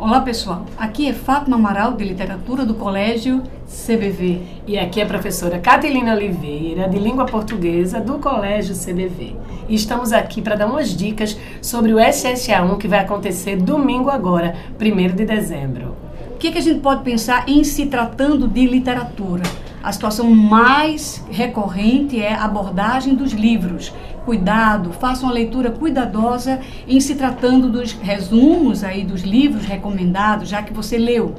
[0.00, 4.40] Olá pessoal, aqui é Fátima Amaral de Literatura do Colégio CBV.
[4.66, 9.36] E aqui é a professora Catilina Oliveira, de Língua Portuguesa do Colégio CBV.
[9.68, 14.56] E estamos aqui para dar umas dicas sobre o SSA1 que vai acontecer domingo agora,
[14.80, 15.94] 1 de dezembro.
[16.34, 19.42] O que, é que a gente pode pensar em se tratando de literatura?
[19.82, 23.92] A situação mais recorrente é a abordagem dos livros
[24.24, 30.62] cuidado, faça uma leitura cuidadosa em se tratando dos resumos aí dos livros recomendados, já
[30.62, 31.34] que você leu.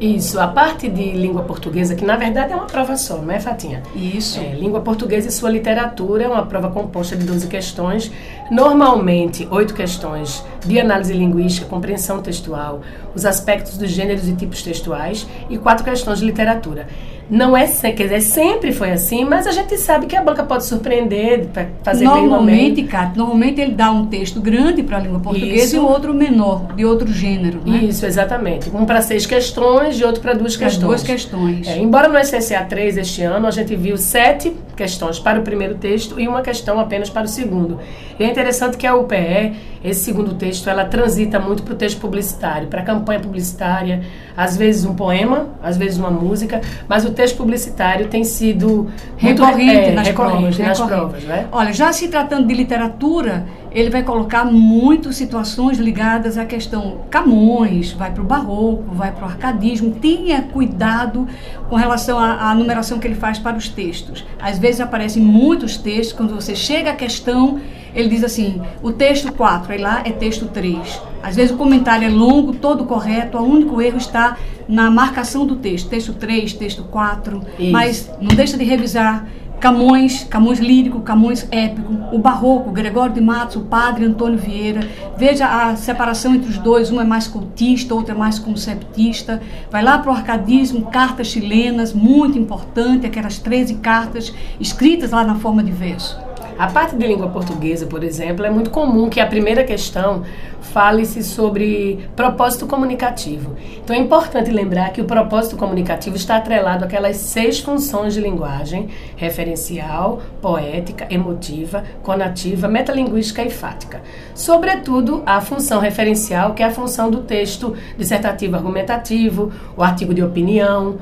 [0.00, 3.38] Isso, a parte de língua portuguesa, que na verdade é uma prova só, não é,
[3.38, 3.82] Fatinha?
[3.94, 4.40] Isso.
[4.40, 8.10] É, língua portuguesa e sua literatura é uma prova composta de 12 questões,
[8.50, 12.80] normalmente oito questões de análise linguística, compreensão textual,
[13.14, 16.86] os aspectos dos gêneros e tipos textuais e quatro questões de literatura.
[17.30, 20.66] Não é, quer dizer, sempre foi assim, mas a gente sabe que a banca pode
[20.66, 25.64] surpreender para fazer Normalmente, Cátia, normalmente ele dá um texto grande para a língua portuguesa
[25.64, 25.76] Isso.
[25.76, 27.78] e outro menor, de outro gênero, né?
[27.84, 28.68] Isso, exatamente.
[28.74, 30.86] Um para seis questões e outro para duas pra questões.
[30.86, 31.68] duas questões.
[31.68, 35.74] É, embora no SSA 3 este ano a gente viu sete questões para o primeiro
[35.74, 37.78] texto e uma questão apenas para o segundo.
[38.18, 39.52] E é interessante que a UPE,
[39.84, 44.00] esse segundo texto, ela transita muito para o texto publicitário, para a campanha publicitária,
[44.34, 49.90] às vezes um poema, às vezes uma música, mas o texto publicitário tem sido recorrente
[49.90, 50.58] é, nas recorrente provas.
[50.58, 50.98] Nas recorrente.
[50.98, 51.46] provas né?
[51.52, 57.92] Olha, já se tratando de literatura, ele vai colocar muitas situações ligadas à questão Camões,
[57.92, 59.92] vai para o barroco, vai para o arcadismo.
[59.92, 61.26] Tenha cuidado
[61.68, 64.24] com relação à, à, numeração que ele faz para os textos.
[64.40, 67.60] Às vezes aparecem muitos textos, quando você chega à questão,
[67.94, 71.00] ele diz assim, o texto 4, aí lá é texto 3.
[71.22, 74.36] Às vezes o comentário é longo, todo correto, o único erro está
[74.68, 77.72] na marcação do texto, texto 3, texto 4, Isso.
[77.72, 79.26] mas não deixa de revisar
[79.60, 84.88] Camões, Camões lírico, Camões épico, o barroco, Gregório de Matos, o padre Antônio Vieira.
[85.18, 89.42] Veja a separação entre os dois, um é mais cultista, outro é mais conceptista.
[89.70, 95.34] Vai lá para o arcadismo, cartas chilenas, muito importante, aquelas 13 cartas escritas lá na
[95.34, 96.29] forma de verso.
[96.60, 100.24] A parte de língua portuguesa, por exemplo, é muito comum que a primeira questão
[100.60, 103.56] fale-se sobre propósito comunicativo.
[103.82, 108.90] Então é importante lembrar que o propósito comunicativo está atrelado àquelas seis funções de linguagem:
[109.16, 114.02] referencial, poética, emotiva, conativa, metalinguística e fática.
[114.34, 120.22] Sobretudo a função referencial, que é a função do texto dissertativo argumentativo, o artigo de
[120.22, 120.98] opinião.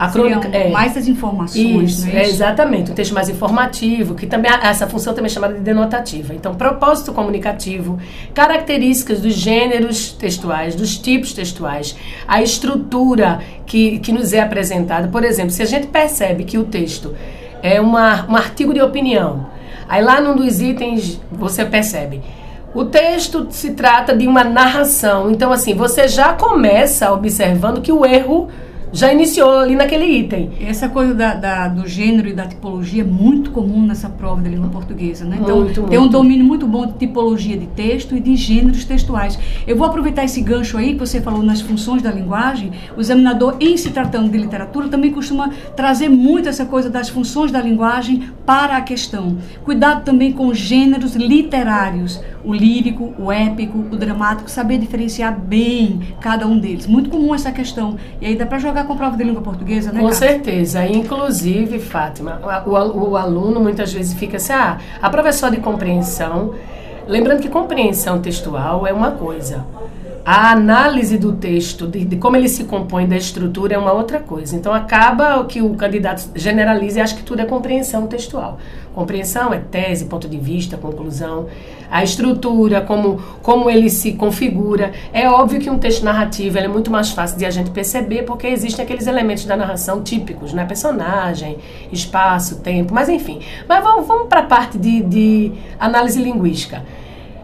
[0.00, 4.26] A crônica, é, mais as informações, isso, é, é exatamente, um texto mais informativo, que
[4.26, 6.34] também essa função também é chamada de denotativa.
[6.34, 7.98] Então, propósito comunicativo,
[8.32, 11.94] características dos gêneros textuais, dos tipos textuais,
[12.26, 15.06] a estrutura que, que nos é apresentada.
[15.08, 17.14] Por exemplo, se a gente percebe que o texto
[17.62, 19.48] é uma, um artigo de opinião,
[19.86, 22.22] aí lá num dos itens você percebe
[22.72, 25.30] o texto se trata de uma narração.
[25.30, 28.48] Então, assim, você já começa observando que o erro
[28.92, 30.50] já iniciou ali naquele item.
[30.60, 34.48] Essa coisa da, da, do gênero e da tipologia é muito comum nessa prova da
[34.48, 35.38] língua portuguesa, né?
[35.40, 36.02] Então, muito, tem muito.
[36.02, 39.38] um domínio muito bom de tipologia de texto e de gêneros textuais.
[39.66, 42.72] Eu vou aproveitar esse gancho aí que você falou nas funções da linguagem.
[42.96, 47.52] O examinador, em se tratando de literatura, também costuma trazer muito essa coisa das funções
[47.52, 49.38] da linguagem para a questão.
[49.64, 56.46] Cuidado também com gêneros literários, o lírico, o épico, o dramático, saber diferenciar bem cada
[56.46, 56.86] um deles.
[56.86, 57.96] Muito comum essa questão.
[58.20, 60.00] E aí dá para jogar com prova de língua portuguesa, né?
[60.00, 60.86] Com certeza.
[60.86, 65.48] Inclusive, Fátima, o, o, o, aluno muitas vezes fica assim: ah, a prova é só
[65.48, 66.54] de compreensão.
[67.06, 69.64] Lembrando que compreensão textual é uma coisa.
[70.24, 74.20] A análise do texto, de, de, como ele se compõe da estrutura, é uma outra
[74.20, 74.54] coisa.
[74.54, 78.58] Então, acaba o que o candidato generaliza e acha que tudo é compreensão textual.
[78.94, 81.46] Compreensão é tese, ponto de vista, conclusão.
[81.90, 84.92] A estrutura, como, como ele se configura.
[85.12, 88.46] É óbvio que um texto narrativo é muito mais fácil de a gente perceber, porque
[88.46, 90.66] existem aqueles elementos da narração típicos, né?
[90.66, 91.56] Personagem,
[91.90, 93.40] espaço, tempo, mas enfim.
[93.66, 96.84] Mas vamos, vamos para a parte de, de análise linguística.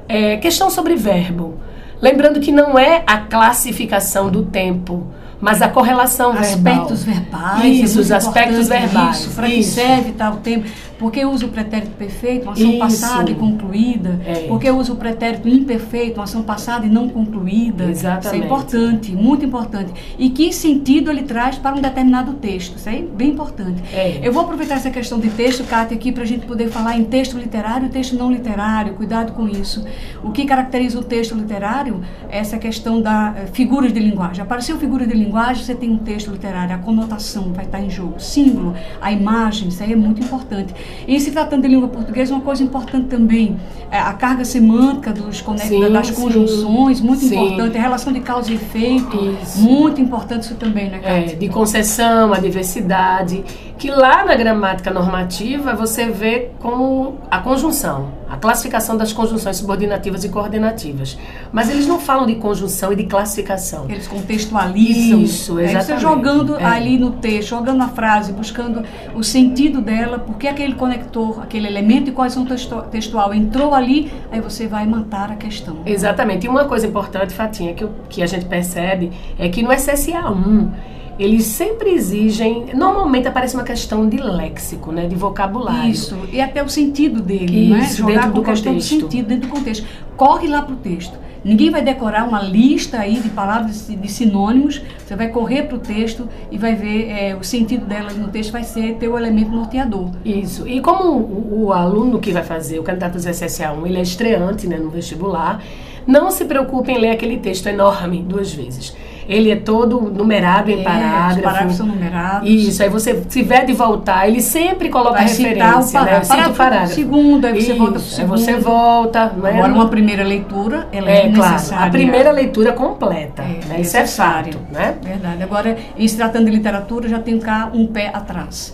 [0.08, 1.54] É, questão sobre verbo.
[2.00, 5.06] Lembrando que não é a classificação do tempo,
[5.40, 7.56] mas a correlação aspectos verbal.
[7.56, 7.80] verbais.
[7.80, 9.20] Isso, é os aspectos verbais.
[9.20, 10.68] Isso, para que serve tal tempo.
[10.98, 12.78] Porque usa o pretérito perfeito, uma ação Isso.
[12.78, 14.20] passada e concluída.
[14.24, 14.46] É.
[14.48, 17.84] Porque usa o pretérito imperfeito, uma ação passada e não concluída.
[17.84, 18.26] Exatamente.
[18.26, 19.92] Isso é importante, muito importante.
[20.18, 22.76] E que sentido ele traz para um determinado texto.
[22.76, 23.82] Isso é bem importante.
[23.92, 24.20] É.
[24.22, 27.04] Eu vou aproveitar essa questão de texto, Cátia, aqui para a gente poder falar em
[27.04, 28.94] texto literário e texto não literário.
[28.94, 29.84] Cuidado com isso.
[30.22, 34.42] O que caracteriza o texto literário é essa questão da uh, figuras de linguagem.
[34.42, 38.18] Apareceu figura de linguagem, você tem um texto literário, a conotação vai estar em jogo.
[38.18, 40.74] Símbolo, a imagem, isso aí é muito importante.
[41.06, 43.56] E se tratando de língua portuguesa, uma coisa importante também,
[43.90, 47.34] é a carga semântica dos conecta, das conjunções, muito sim.
[47.34, 49.60] importante, a relação de causa e efeito, isso.
[49.60, 51.32] muito importante isso também, né, Cátia?
[51.32, 53.44] É, de concessão, a diversidade,
[53.78, 60.24] que lá na gramática normativa você vê como a conjunção, a classificação das conjunções subordinativas
[60.24, 61.16] e coordenativas.
[61.52, 63.86] Mas eles não falam de conjunção e de classificação.
[63.88, 65.20] Eles contextualizam.
[65.20, 65.92] Isso, exatamente.
[65.92, 66.64] É, você jogando é.
[66.64, 68.82] ali no texto, jogando na frase, buscando
[69.14, 72.44] o sentido dela, porque aquele conector, aquele elemento e quais são
[72.90, 75.78] textual entrou ali, aí você vai matar a questão.
[75.86, 76.46] Exatamente.
[76.46, 80.95] E uma coisa importante, Fatinha, que, que a gente percebe é que no SSA 1
[81.18, 82.66] eles sempre exigem.
[82.74, 85.90] Normalmente aparece uma questão de léxico, né, de vocabulário.
[85.90, 87.78] Isso, e até o sentido dele, né?
[87.80, 88.12] Isso, né?
[88.12, 89.86] Jogar dentro do questão do sentido, dentro do contexto.
[90.16, 91.26] Corre lá para o texto.
[91.46, 94.82] Ninguém vai decorar uma lista aí de palavras de sinônimos.
[94.98, 98.50] Você vai correr para o texto e vai ver é, o sentido delas no texto
[98.50, 100.10] vai ser teu elemento norteador.
[100.24, 100.66] Isso.
[100.66, 104.66] E como o, o aluno que vai fazer o candidato do SSA1, ele é estreante
[104.66, 105.62] né, no vestibular,
[106.04, 108.96] não se preocupe em ler aquele texto enorme duas vezes.
[109.28, 111.36] Ele é todo numerado em é, parágrafo.
[111.36, 112.48] Os parágrafos são numerados.
[112.48, 116.22] Isso, aí você se tiver de voltar, ele sempre coloca Vai referência, né?
[116.22, 116.94] Cita o parágrafo.
[116.94, 118.34] Segundo, aí você Isso, volta o segundo.
[118.34, 119.32] Aí você volta.
[119.36, 119.52] Não é?
[119.52, 121.62] Agora, uma primeira leitura, ela é, é claro.
[121.72, 123.80] A primeira leitura completa, é, né?
[123.80, 124.96] Isso é fato, né?
[125.02, 125.42] Verdade.
[125.42, 128.72] Agora, em se tratando de literatura, já tem cá um pé atrás.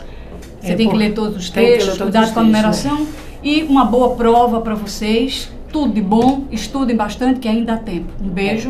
[0.61, 3.07] Você é, tem que ler todos os textos, cuidar com a numeração né?
[3.43, 5.51] e uma boa prova para vocês.
[5.73, 8.13] Tudo de bom, estudem bastante que ainda há tempo.
[8.23, 8.69] Um beijo.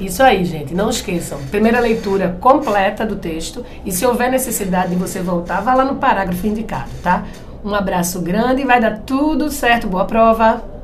[0.00, 0.74] Isso aí, gente.
[0.74, 1.38] Não esqueçam.
[1.50, 3.64] Primeira leitura completa do texto.
[3.84, 7.24] E se houver necessidade de você voltar, vá lá no parágrafo indicado, tá?
[7.64, 9.86] Um abraço grande e vai dar tudo certo.
[9.86, 10.75] Boa prova!